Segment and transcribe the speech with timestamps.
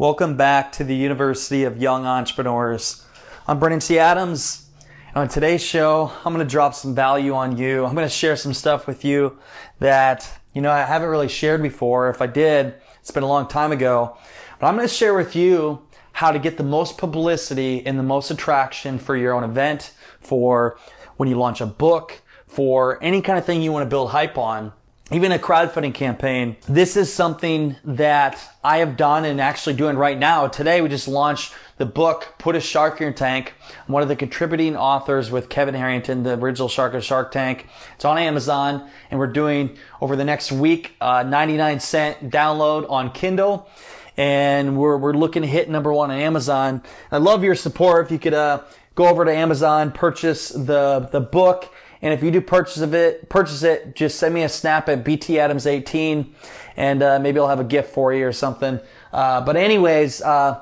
[0.00, 3.04] Welcome back to the University of Young Entrepreneurs.
[3.46, 3.98] I'm Brandon T.
[3.98, 4.64] Adams.
[5.08, 7.84] And on today's show, I'm going to drop some value on you.
[7.84, 9.38] I'm going to share some stuff with you
[9.78, 12.08] that, you know, I haven't really shared before.
[12.08, 14.16] If I did, it's been a long time ago.
[14.58, 15.82] But I'm going to share with you
[16.12, 20.78] how to get the most publicity and the most attraction for your own event, for
[21.18, 24.38] when you launch a book, for any kind of thing you want to build hype
[24.38, 24.72] on
[25.12, 26.56] even a crowdfunding campaign.
[26.68, 30.46] This is something that I have done and actually doing right now.
[30.46, 33.52] Today we just launched the book, Put a Shark in Your Tank.
[33.88, 37.66] I'm one of the contributing authors with Kevin Harrington, the original Shark of Shark Tank.
[37.96, 43.10] It's on Amazon and we're doing over the next week, uh, 99 cent download on
[43.10, 43.68] Kindle.
[44.16, 46.82] And we're, we're looking to hit number one on Amazon.
[47.10, 48.06] I love your support.
[48.06, 48.62] If you could, uh,
[48.94, 51.72] go over to Amazon, purchase the, the book
[52.02, 55.04] and if you do purchase of it, purchase it, just send me a snap at
[55.04, 56.26] btadams18
[56.76, 58.80] and uh, maybe I'll have a gift for you or something.
[59.12, 60.60] Uh, but anyways, uh,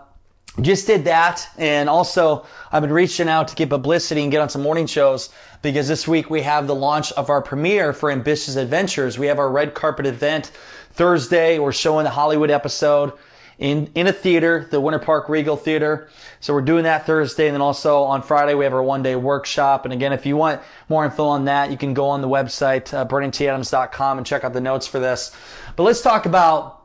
[0.61, 1.48] just did that.
[1.56, 5.31] And also I've been reaching out to get publicity and get on some morning shows
[5.62, 9.19] because this week we have the launch of our premiere for Ambitious Adventures.
[9.19, 10.50] We have our red carpet event
[10.92, 11.59] Thursday.
[11.59, 13.12] We're showing the Hollywood episode
[13.58, 16.08] in, in a theater, the Winter Park Regal Theater.
[16.40, 17.48] So we're doing that Thursday.
[17.48, 19.84] And then also on Friday, we have our one day workshop.
[19.84, 22.94] And again, if you want more info on that, you can go on the website,
[22.94, 25.34] uh, BrandonTAdams.com and check out the notes for this.
[25.74, 26.84] But let's talk about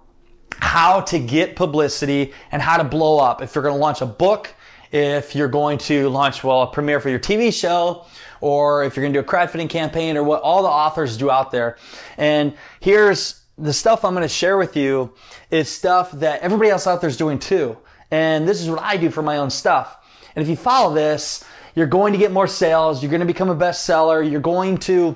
[0.58, 3.42] how to get publicity and how to blow up.
[3.42, 4.54] If you're going to launch a book,
[4.92, 8.06] if you're going to launch, well, a premiere for your TV show,
[8.42, 11.32] or if you're going to do a crowdfunding campaign or what all the authors do
[11.32, 11.78] out there.
[12.18, 15.14] And here's the stuff I'm going to share with you
[15.52, 17.78] is stuff that everybody else out there is doing too.
[18.12, 19.98] And this is what I do for my own stuff.
[20.36, 21.44] And if you follow this,
[21.76, 23.02] you're going to get more sales.
[23.02, 24.30] You're going to become a bestseller.
[24.30, 25.16] You're going to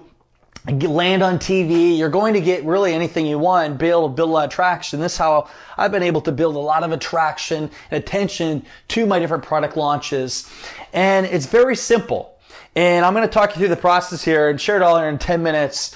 [0.67, 1.97] land on TV.
[1.97, 4.51] You're going to get really anything you want, be able to build a lot of
[4.51, 4.99] traction.
[4.99, 9.05] This is how I've been able to build a lot of attraction and attention to
[9.05, 10.49] my different product launches.
[10.93, 12.37] And it's very simple.
[12.75, 15.17] And I'm going to talk you through the process here and share it all in
[15.17, 15.95] 10 minutes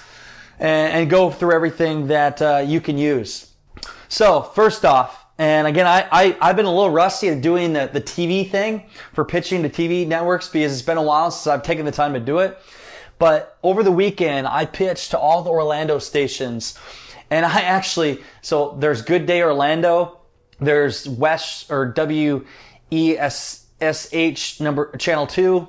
[0.61, 3.51] and, and go through everything that uh, you can use.
[4.07, 7.89] So first off, and again, I, I, I've been a little rusty at doing the,
[7.91, 11.63] the TV thing for pitching to TV networks because it's been a while since I've
[11.63, 12.57] taken the time to do it.
[13.17, 16.77] But over the weekend, I pitched to all the Orlando stations
[17.31, 20.19] and I actually, so there's Good Day Orlando,
[20.59, 22.45] there's West or W
[22.91, 25.67] E S S H number channel two,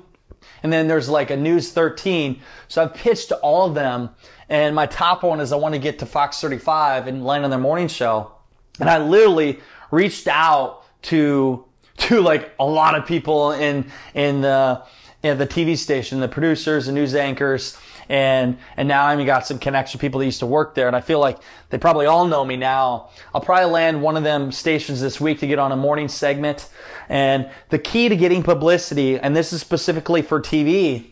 [0.61, 2.41] and then there's like a News 13.
[2.67, 4.09] So I've pitched to all of them
[4.53, 7.49] and my top one is I want to get to Fox 35 and land on
[7.49, 8.33] their morning show.
[8.79, 9.59] And I literally
[9.89, 11.65] reached out to,
[11.97, 14.83] to like a lot of people in, in the,
[15.23, 17.75] in the TV station, the producers, the news anchors,
[18.09, 21.01] and and now I've got some connection people that used to work there, and I
[21.01, 21.39] feel like
[21.69, 23.09] they probably all know me now.
[23.33, 26.69] I'll probably land one of them stations this week to get on a morning segment.
[27.07, 31.11] And the key to getting publicity, and this is specifically for TV,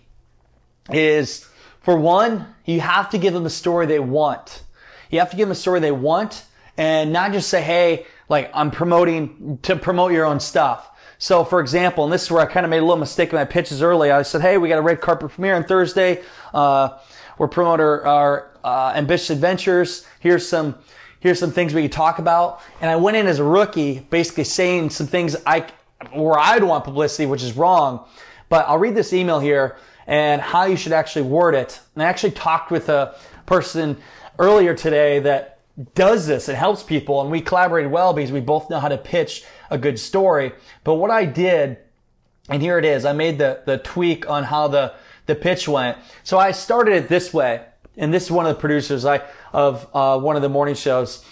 [0.92, 1.48] is
[1.82, 4.64] for one, you have to give them a story they want.
[5.10, 6.46] You have to give them a story they want
[6.78, 10.90] and not just say, hey, like I'm promoting to promote your own stuff.
[11.18, 13.36] So for example, and this is where I kind of made a little mistake in
[13.36, 14.10] my pitches early.
[14.10, 16.24] I said, hey, we got a red carpet premiere on Thursday.
[16.54, 16.98] Uh,
[17.38, 20.08] we're promoting our, our uh, ambitious adventures.
[20.20, 20.76] Here's some
[21.20, 22.62] here's some things we could talk about.
[22.80, 25.68] And I went in as a rookie, basically saying some things I
[26.14, 28.06] where I'd want publicity, which is wrong.
[28.50, 29.78] But I'll read this email here
[30.12, 31.80] and how you should actually word it.
[31.96, 33.98] And I actually talked with a person
[34.38, 35.60] earlier today that
[35.96, 38.98] does this and helps people and we collaborated well because we both know how to
[38.98, 40.52] pitch a good story.
[40.84, 41.78] But what I did,
[42.50, 44.94] and here it is, I made the, the tweak on how the,
[45.28, 45.98] the pitch went.
[46.24, 47.66] So I started it this way.
[47.96, 49.22] And this is one of the producers I,
[49.54, 51.24] of uh, one of the morning shows.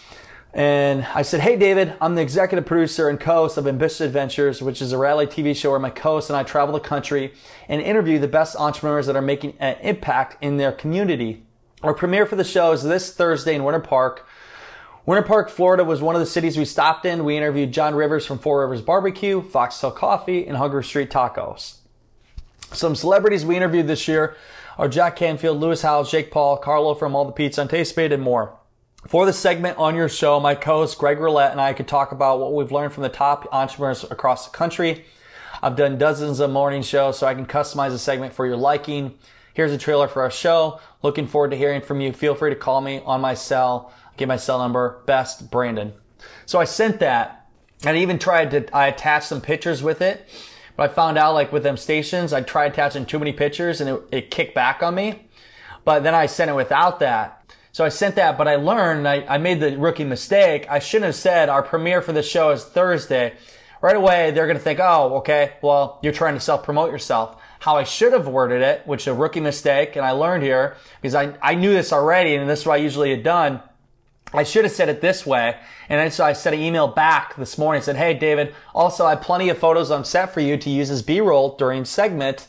[0.54, 4.82] And I said, Hey, David, I'm the executive producer and co-host of Ambitious Adventures, which
[4.82, 7.34] is a reality TV show where my co-host and I travel the country
[7.68, 11.44] and interview the best entrepreneurs that are making an impact in their community.
[11.84, 14.28] Our premiere for the show is this Thursday in Winter Park.
[15.06, 17.24] Winter Park, Florida was one of the cities we stopped in.
[17.24, 21.78] We interviewed John Rivers from Four Rivers Barbecue, Foxtail Coffee, and Hunger Street Tacos.
[22.74, 24.36] Some celebrities we interviewed this year
[24.78, 28.59] are Jack Canfield, Lewis Howes, Jake Paul, Carlo from All the Pizza Made, and more.
[29.08, 32.40] For the segment on your show, my co-host Greg Rollett and I could talk about
[32.40, 35.06] what we've learned from the top entrepreneurs across the country.
[35.64, 39.18] I've done dozens of morning shows, so I can customize a segment for your liking.
[39.54, 40.82] Here's a trailer for our show.
[41.02, 42.12] Looking forward to hearing from you.
[42.12, 43.94] Feel free to call me on my cell.
[44.18, 45.94] Get my cell number, best Brandon.
[46.46, 47.48] So I sent that
[47.86, 50.28] and I even tried to, I attached some pictures with it,
[50.76, 53.90] but I found out like with them stations, I tried attaching too many pictures and
[53.90, 55.30] it, it kicked back on me.
[55.86, 57.39] But then I sent it without that.
[57.72, 60.66] So I sent that, but I learned, I, I made the rookie mistake.
[60.70, 63.34] I shouldn't have said our premiere for the show is Thursday.
[63.82, 67.42] Right away, they're going to think, oh, okay, well, you're trying to self promote yourself.
[67.60, 70.76] How I should have worded it, which is a rookie mistake, and I learned here
[71.02, 73.62] because I, I knew this already, and this is what I usually had done.
[74.34, 75.58] I should have said it this way.
[75.88, 79.12] And then so I sent an email back this morning, said, Hey, David, also I
[79.12, 82.48] have plenty of photos on set for you to use as B-roll during segment.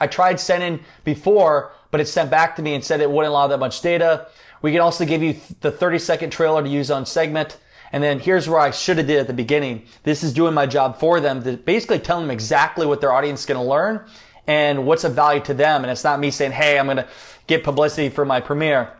[0.00, 3.46] I tried sending before, but it sent back to me and said it wouldn't allow
[3.46, 4.26] that much data.
[4.64, 7.58] We can also give you the 30 second trailer to use on segment.
[7.92, 9.84] And then here's where I should have did at the beginning.
[10.04, 13.40] This is doing my job for them to basically tell them exactly what their audience
[13.40, 14.06] is going to learn
[14.46, 15.84] and what's of value to them.
[15.84, 17.06] And it's not me saying, Hey, I'm going to
[17.46, 18.90] get publicity for my premiere.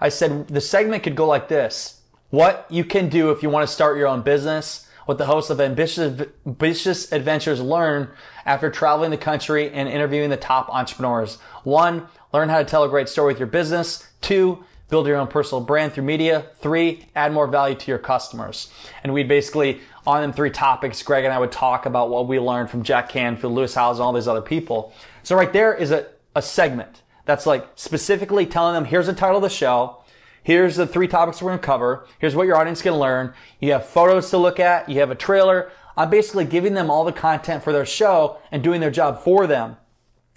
[0.00, 2.00] I said the segment could go like this.
[2.30, 5.50] What you can do if you want to start your own business, what the hosts
[5.50, 8.10] of Ambitious, Ambitious Adventures learn
[8.44, 11.36] after traveling the country and interviewing the top entrepreneurs.
[11.62, 14.08] One, learn how to tell a great story with your business.
[14.20, 16.46] Two, build your own personal brand through media.
[16.56, 18.70] Three, add more value to your customers.
[19.02, 22.38] And we'd basically, on them three topics, Greg and I would talk about what we
[22.38, 24.92] learned from Jack Canfield, Lewis Howes, and all these other people.
[25.22, 29.36] So right there is a, a segment that's like specifically telling them, here's the title
[29.36, 30.02] of the show.
[30.42, 32.06] Here's the three topics we're going to cover.
[32.20, 33.34] Here's what your audience can learn.
[33.58, 34.88] You have photos to look at.
[34.88, 35.72] You have a trailer.
[35.96, 39.48] I'm basically giving them all the content for their show and doing their job for
[39.48, 39.76] them.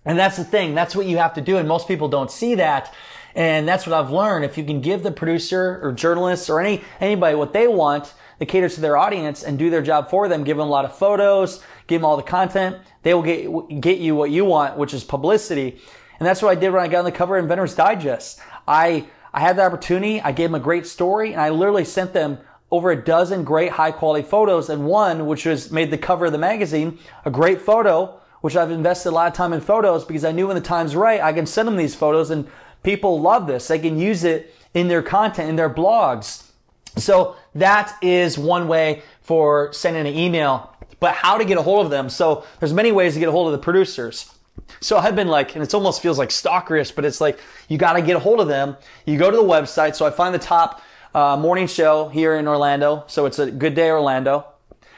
[0.06, 0.74] And that's the thing.
[0.74, 1.58] That's what you have to do.
[1.58, 2.92] And most people don't see that.
[3.36, 4.46] And that's what I've learned.
[4.46, 8.48] If you can give the producer or journalists or any, anybody what they want that
[8.48, 10.98] caters to their audience and do their job for them, give them a lot of
[10.98, 14.94] photos, give them all the content, they will get, get you what you want, which
[14.94, 15.80] is publicity.
[16.20, 18.40] And that's what I did when I got on the cover of Inventor's Digest.
[18.68, 20.22] I, I had the opportunity.
[20.22, 22.40] I gave them a great story and I literally sent them
[22.72, 26.32] over a dozen great high quality photos and one, which was made the cover of
[26.32, 30.24] the magazine, a great photo, which I've invested a lot of time in photos because
[30.24, 32.48] I knew when the time's right, I can send them these photos and
[32.84, 33.68] people love this.
[33.68, 36.50] They can use it in their content, in their blogs.
[36.98, 41.86] So that is one way for sending an email, but how to get a hold
[41.86, 42.10] of them.
[42.10, 44.34] So there's many ways to get a hold of the producers.
[44.82, 47.94] So I've been like, and it almost feels like stalkerish, but it's like you got
[47.94, 48.78] to get a hold of them.
[49.06, 49.96] You go to the website.
[49.96, 50.82] So I find the top
[51.14, 53.04] uh, morning show here in Orlando.
[53.08, 54.46] So it's a good day Orlando.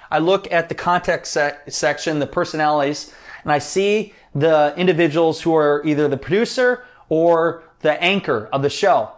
[0.10, 3.14] I look at the contact sec- section, the personalities,
[3.44, 8.70] and I see the individuals who are either the producer or the anchor of the
[8.70, 9.12] show.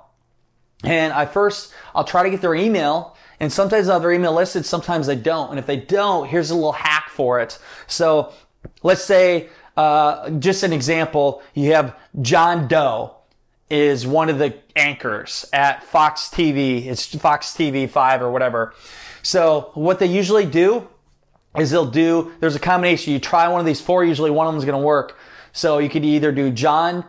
[0.83, 4.33] And I first, I'll try to get their email and sometimes I have their email
[4.33, 5.49] listed, sometimes they don't.
[5.49, 7.59] And if they don't, here's a little hack for it.
[7.87, 8.31] So
[8.83, 13.15] let's say uh, just an example, you have John Doe
[13.69, 16.85] is one of the anchors at Fox TV.
[16.85, 18.73] It's Fox TV 5 or whatever.
[19.23, 20.87] So what they usually do
[21.57, 23.13] is they'll do, there's a combination.
[23.13, 25.17] You try one of these four, usually one of them is going to work.
[25.51, 27.03] So you could either do John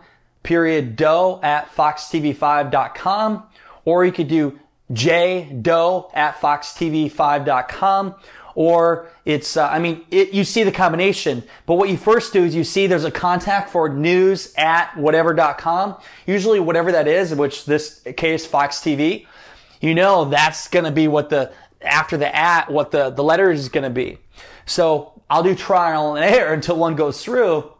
[0.45, 3.43] period Doe at foxtv5.com
[3.83, 4.59] or you could do
[4.93, 8.15] J Doe at foxtv5.com
[8.55, 12.43] or it's, uh, I mean, it, you see the combination, but what you first do
[12.43, 17.65] is you see there's a contact for news at whatever.com, usually whatever that is, which
[17.65, 19.27] this case, Fox TV,
[19.81, 23.51] you know, that's going to be what the, after the at, what the, the letter
[23.51, 24.17] is going to be.
[24.65, 27.71] So I'll do trial and error until one goes through.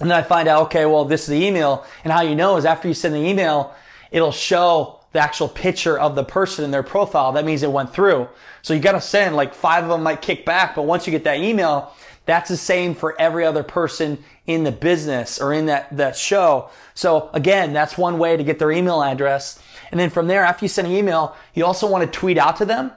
[0.00, 1.84] And then I find out, okay, well, this is the email.
[2.04, 3.74] And how you know is after you send the email,
[4.10, 7.32] it'll show the actual picture of the person in their profile.
[7.32, 8.28] That means it went through.
[8.62, 11.10] So you got to send like five of them might kick back, but once you
[11.10, 11.92] get that email,
[12.26, 16.70] that's the same for every other person in the business or in that, that show.
[16.94, 19.60] So again, that's one way to get their email address.
[19.90, 22.56] And then from there, after you send an email, you also want to tweet out
[22.56, 22.92] to them.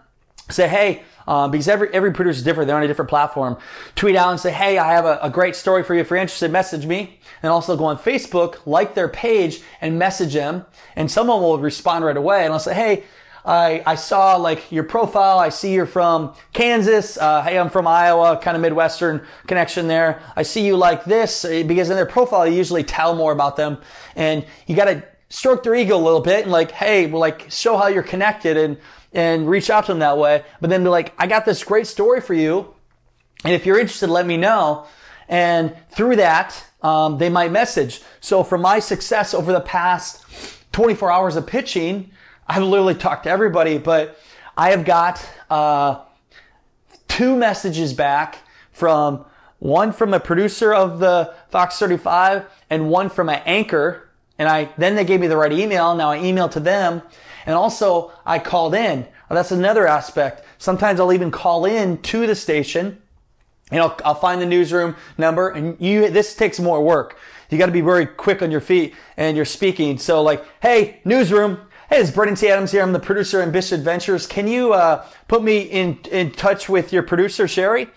[0.50, 2.68] Say, hey, um, because every every producer is different.
[2.68, 3.58] They're on a different platform.
[3.96, 6.02] Tweet out and say, "Hey, I have a, a, great story for you.
[6.02, 10.34] If you're interested, message me." And also go on Facebook, like their page, and message
[10.34, 10.66] them.
[10.96, 12.46] And someone will respond right away.
[12.46, 13.04] And I'll say, "Hey,
[13.46, 15.40] I I saw like your profile.
[15.40, 17.18] I see you're from Kansas.
[17.18, 18.40] Uh, hey, I'm from Iowa.
[18.42, 20.22] Kind of Midwestern connection there.
[20.36, 23.56] I see you like this uh, because in their profile, you usually tell more about
[23.56, 23.80] them,
[24.16, 25.04] and you got to
[25.34, 28.56] stroke their ego a little bit and like, hey, well, like show how you're connected
[28.56, 28.78] and
[29.14, 30.44] and reach out to them that way.
[30.62, 32.74] But then be like, I got this great story for you.
[33.44, 34.86] And if you're interested, let me know.
[35.28, 38.02] And through that, um, they might message.
[38.22, 40.24] So for my success over the past
[40.72, 42.12] 24 hours of pitching,
[42.48, 44.20] I've literally talked to everybody, but
[44.56, 46.02] I have got uh,
[47.08, 48.38] two messages back
[48.72, 49.26] from
[49.58, 54.10] one from a producer of the Fox 35 and one from an anchor.
[54.38, 55.96] And I then they gave me the right email.
[55.96, 57.02] Now I emailed to them,
[57.46, 59.08] and also I called in.
[59.30, 60.44] Well, that's another aspect.
[60.58, 63.02] Sometimes I'll even call in to the station
[63.72, 67.18] and I'll, I'll find the newsroom number and you, this takes more work.
[67.50, 69.98] You got to be very quick on your feet and you're speaking.
[69.98, 71.60] So like, hey, newsroom.
[71.90, 72.50] Hey, it's Brandon T.
[72.50, 72.82] Adams here.
[72.82, 74.28] I'm the producer of Ambitious Adventures.
[74.28, 77.88] Can you uh, put me in, in touch with your producer, Sherry?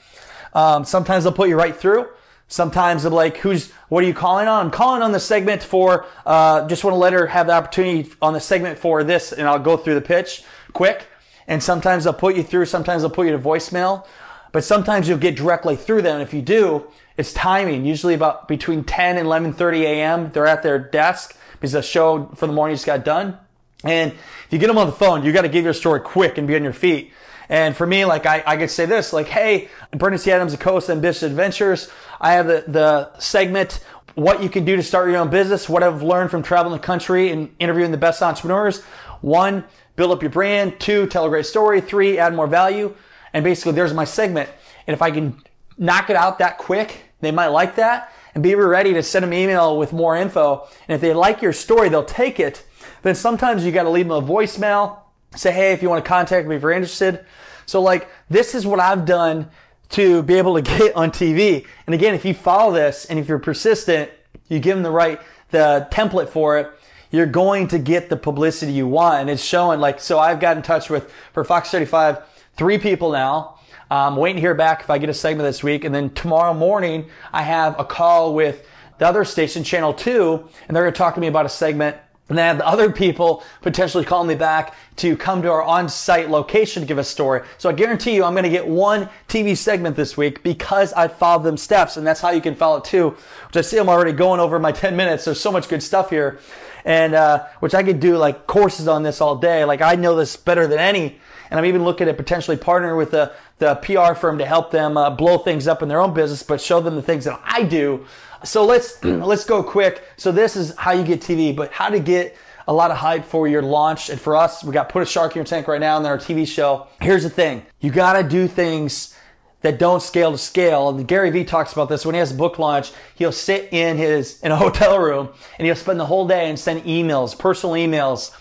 [0.54, 2.08] Um, sometimes they'll put you right through.
[2.48, 4.66] Sometimes they're like, who's, what are you calling on?
[4.66, 8.12] I'm calling on the segment for, uh, just want to let her have the opportunity
[8.22, 11.08] on the segment for this and I'll go through the pitch quick.
[11.48, 14.06] And sometimes they'll put you through, sometimes they'll put you to voicemail,
[14.52, 16.20] but sometimes you'll get directly through them.
[16.20, 16.86] If you do,
[17.16, 17.84] it's timing.
[17.84, 20.30] Usually about between 10 and 11:30 a.m.
[20.32, 23.38] They're at their desk because the show for the morning just got done.
[23.84, 26.38] And if you get them on the phone, you got to give your story quick
[26.38, 27.12] and be on your feet.
[27.48, 30.32] And for me, like I, I could say this, like, hey, Bernie C.
[30.32, 31.90] Adams, the co-host of Ambitious Adventures.
[32.20, 35.82] I have the, the segment, what you can do to start your own business, what
[35.82, 38.82] I've learned from traveling the country and interviewing the best entrepreneurs.
[39.20, 39.64] One,
[39.96, 40.80] build up your brand.
[40.80, 41.80] Two, tell a great story.
[41.80, 42.94] Three, add more value.
[43.32, 44.48] And basically, there's my segment.
[44.86, 45.42] And if I can
[45.76, 49.32] knock it out that quick, they might like that and be ready to send them
[49.32, 50.66] an email with more info.
[50.88, 52.64] And if they like your story, they'll take it.
[53.02, 54.98] Then sometimes you got to leave them a voicemail.
[55.34, 57.24] Say, hey, if you want to contact me if you're interested.
[57.66, 59.50] So like, this is what I've done
[59.90, 61.66] to be able to get on TV.
[61.86, 64.10] And again, if you follow this and if you're persistent,
[64.48, 66.70] you give them the right, the template for it,
[67.10, 69.22] you're going to get the publicity you want.
[69.22, 72.22] And it's showing like, so I've got in touch with, for Fox 35,
[72.56, 73.58] three people now.
[73.90, 75.84] I'm waiting to hear back if I get a segment this week.
[75.84, 78.66] And then tomorrow morning, I have a call with
[78.98, 81.96] the other station, Channel 2, and they're going to talk to me about a segment
[82.28, 86.28] and then have the other people potentially calling me back to come to our on-site
[86.28, 87.42] location to give a story.
[87.58, 91.06] So I guarantee you I'm going to get one TV segment this week because I
[91.06, 91.96] followed them steps.
[91.96, 93.10] And that's how you can follow it too,
[93.46, 95.24] which I see I'm already going over my 10 minutes.
[95.24, 96.40] There's so much good stuff here.
[96.84, 99.64] And, uh, which I could do like courses on this all day.
[99.64, 101.18] Like I know this better than any.
[101.50, 104.96] And I'm even looking at potentially partnering with the, the PR firm to help them
[104.96, 107.62] uh, blow things up in their own business, but show them the things that I
[107.62, 108.04] do
[108.44, 110.02] so let's let's go quick.
[110.16, 112.36] So this is how you get TV, but how to get
[112.68, 114.10] a lot of hype for your launch.
[114.10, 116.12] And for us, we got put a shark in your tank right now and then
[116.12, 116.88] our TV show.
[117.00, 119.16] Here's the thing: you got to do things
[119.62, 120.88] that don't scale to scale.
[120.90, 122.92] And Gary Vee talks about this when he has a book launch.
[123.14, 126.58] He'll sit in his in a hotel room and he'll spend the whole day and
[126.58, 128.32] send emails, personal emails,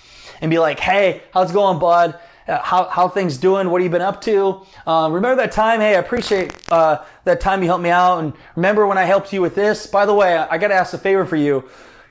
[0.42, 2.20] and be like, "Hey, how's it going, bud?
[2.48, 3.72] Uh, how, how things doing?
[3.72, 4.62] What have you been up to?
[4.86, 5.80] Uh, remember that time?
[5.80, 8.20] Hey, I appreciate uh, that time you helped me out.
[8.20, 9.88] And remember when I helped you with this?
[9.88, 11.68] By the way, I, I got to ask a favor for you.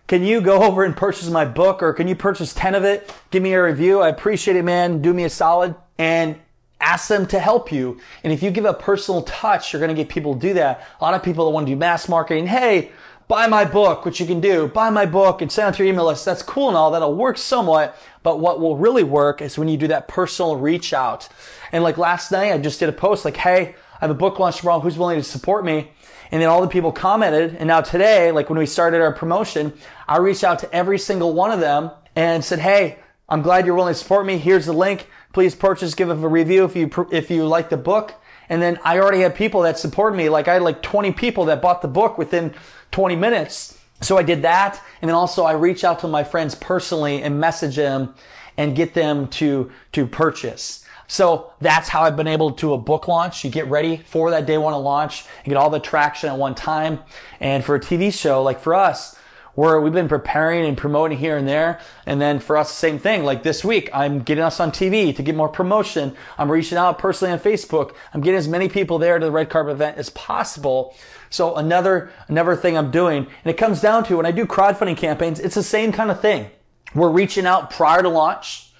[0.08, 3.14] Can you go over and purchase my book or can you purchase 10 of it?
[3.30, 4.00] Give me a review.
[4.00, 5.00] I appreciate it, man.
[5.00, 6.36] Do me a solid and
[6.80, 8.00] ask them to help you.
[8.24, 10.84] And if you give a personal touch, you're going to get people to do that.
[11.00, 12.48] A lot of people that want to do mass marketing.
[12.48, 12.90] Hey,
[13.28, 14.68] buy my book, which you can do.
[14.68, 16.24] Buy my book and send it to your email list.
[16.24, 16.90] That's cool and all.
[16.90, 17.96] That'll work somewhat.
[18.22, 21.28] But what will really work is when you do that personal reach out.
[21.72, 24.38] And like last night, I just did a post like, Hey, I have a book
[24.38, 24.80] launch tomorrow.
[24.80, 25.90] Who's willing to support me?
[26.30, 27.56] And then all the people commented.
[27.56, 29.72] And now today, like when we started our promotion,
[30.08, 33.74] I reached out to every single one of them and said, Hey, I'm glad you're
[33.74, 34.38] willing to support me.
[34.38, 35.08] Here's the link.
[35.32, 38.14] Please purchase, give a review if you, if you like the book.
[38.48, 40.28] And then I already had people that supported me.
[40.28, 42.54] Like I had like 20 people that bought the book within
[42.94, 43.76] 20 minutes.
[44.02, 44.80] So I did that.
[45.02, 48.14] And then also I reach out to my friends personally and message them
[48.56, 50.84] and get them to, to purchase.
[51.08, 53.42] So that's how I've been able to a book launch.
[53.42, 56.54] You get ready for that day one launch and get all the traction at one
[56.54, 57.00] time.
[57.40, 59.16] And for a TV show, like for us,
[59.54, 61.80] where we've been preparing and promoting here and there.
[62.06, 63.24] And then for us, same thing.
[63.24, 66.16] Like this week, I'm getting us on TV to get more promotion.
[66.38, 67.94] I'm reaching out personally on Facebook.
[68.12, 70.94] I'm getting as many people there to the red carpet event as possible.
[71.34, 74.96] So another, another thing I'm doing, and it comes down to when I do crowdfunding
[74.96, 76.48] campaigns, it's the same kind of thing.
[76.94, 78.70] We're reaching out prior to launch.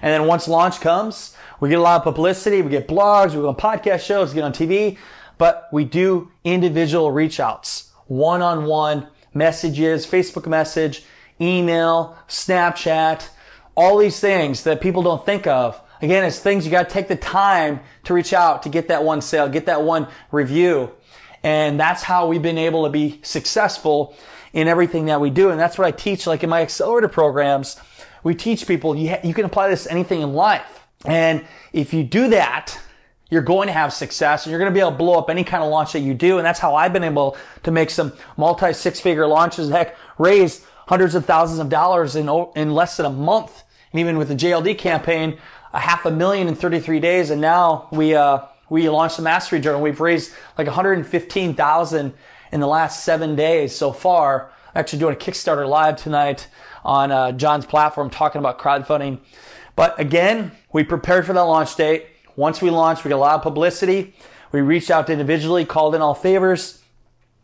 [0.00, 2.62] And then once launch comes, we get a lot of publicity.
[2.62, 4.96] We get blogs, we go on podcast shows, we get on TV,
[5.38, 11.02] but we do individual reach outs, one on one messages, Facebook message,
[11.40, 13.28] email, Snapchat,
[13.74, 15.80] all these things that people don't think of.
[16.00, 19.02] Again, it's things you got to take the time to reach out to get that
[19.02, 20.92] one sale, get that one review.
[21.44, 24.16] And that's how we've been able to be successful
[24.52, 25.50] in everything that we do.
[25.50, 27.76] And that's what I teach, like in my accelerator programs.
[28.22, 30.86] We teach people you, ha- you can apply this to anything in life.
[31.04, 32.76] And if you do that,
[33.28, 35.44] you're going to have success and you're going to be able to blow up any
[35.44, 36.38] kind of launch that you do.
[36.38, 39.68] And that's how I've been able to make some multi six figure launches.
[39.68, 44.18] Heck, raise hundreds of thousands of dollars in, in less than a month and even
[44.18, 45.38] with the JLD campaign,
[45.72, 47.30] a half a million in 33 days.
[47.30, 49.80] And now we, uh, we launched the Mastery Journal.
[49.80, 52.14] We've raised like 115,000
[52.52, 54.50] in the last seven days so far.
[54.74, 56.48] I'm actually doing a Kickstarter live tonight
[56.84, 59.20] on uh, John's platform talking about crowdfunding.
[59.76, 62.06] But again, we prepared for that launch date.
[62.36, 64.14] Once we launched, we got a lot of publicity.
[64.52, 66.82] We reached out individually, called in all favors,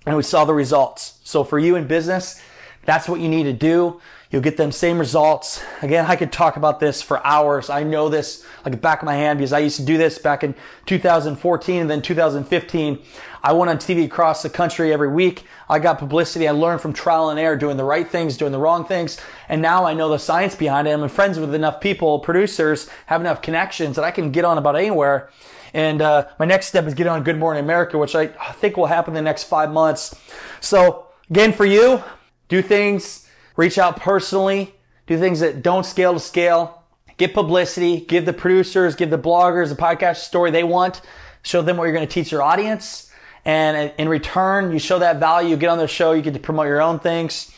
[0.06, 1.18] and we saw the results.
[1.24, 2.40] So for you in business,
[2.84, 4.00] that's what you need to do.
[4.30, 5.62] You'll get them same results.
[5.82, 7.68] Again, I could talk about this for hours.
[7.68, 10.18] I know this like the back of my hand because I used to do this
[10.18, 10.54] back in
[10.86, 12.98] 2014 and then 2015.
[13.42, 15.44] I went on TV across the country every week.
[15.68, 16.46] I got publicity.
[16.46, 19.20] I learned from trial and error, doing the right things, doing the wrong things.
[19.48, 20.92] And now I know the science behind it.
[20.92, 24.76] I'm friends with enough people, producers, have enough connections that I can get on about
[24.76, 25.30] anywhere.
[25.72, 28.86] And uh, my next step is get on Good Morning America, which I think will
[28.86, 30.14] happen in the next five months.
[30.60, 32.02] So again, for you,
[32.50, 33.26] do things
[33.56, 34.74] reach out personally,
[35.06, 36.82] do things that don't scale to scale,
[37.16, 41.00] get publicity, give the producers, give the bloggers, the podcast story they want,
[41.42, 43.10] show them what you're going to teach your audience.
[43.44, 46.40] And in return, you show that value, you get on their show, you get to
[46.40, 47.50] promote your own things.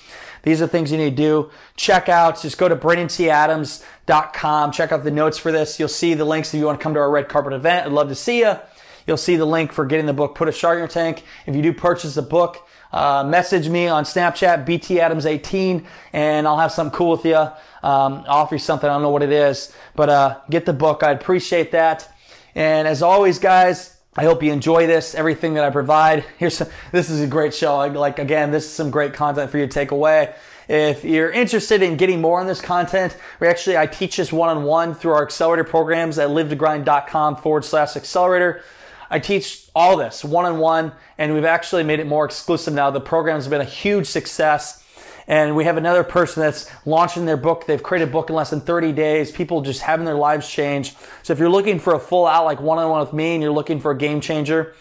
[0.42, 1.50] These are things you need to do.
[1.76, 4.72] Check out, just go to BrandonTAdams.com.
[4.72, 5.78] Check out the notes for this.
[5.78, 7.86] You'll see the links if you want to come to our red carpet event.
[7.86, 8.56] I'd love to see you.
[9.06, 11.22] You'll see the link for getting the book, Put a Shark in Your Tank.
[11.46, 16.72] If you do purchase the book, uh, message me on Snapchat, BTAdams18, and I'll have
[16.72, 17.36] something cool with you.
[17.36, 18.88] Um, offer you something.
[18.88, 21.02] I don't know what it is, but uh, get the book.
[21.02, 22.08] I'd appreciate that.
[22.54, 26.24] And as always, guys, I hope you enjoy this, everything that I provide.
[26.38, 27.78] Here's some, this is a great show.
[27.78, 30.34] Like again, this is some great content for you to take away.
[30.68, 34.48] If you're interested in getting more on this content, we actually I teach this one
[34.48, 38.62] on one through our accelerator programs at livetogrind.com forward slash accelerator.
[39.12, 42.90] I teach all this one on one, and we've actually made it more exclusive now.
[42.90, 44.82] The program's been a huge success.
[45.28, 47.66] And we have another person that's launching their book.
[47.66, 49.30] They've created a book in less than 30 days.
[49.30, 50.96] People just having their lives change.
[51.22, 53.42] So if you're looking for a full out, like one on one with me, and
[53.42, 54.74] you're looking for a game changer,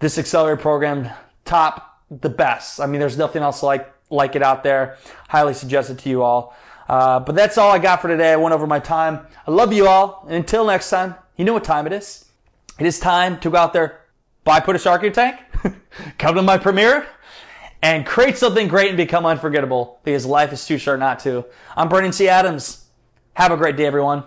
[0.00, 1.08] this accelerator program,
[1.44, 2.80] top, the best.
[2.80, 4.98] I mean, there's nothing else like, like it out there.
[5.28, 6.56] Highly suggest it to you all.
[6.88, 8.32] Uh, but that's all I got for today.
[8.32, 9.26] I went over my time.
[9.46, 10.24] I love you all.
[10.26, 12.29] And until next time, you know what time it is.
[12.80, 14.00] It is time to go out there,
[14.42, 15.38] buy Put a Shark in Your Tank,
[16.18, 17.06] come to my premiere,
[17.82, 21.44] and create something great and become unforgettable because life is too short not to.
[21.76, 22.26] I'm Brandon T.
[22.26, 22.86] Adams.
[23.34, 24.24] Have a great day, everyone.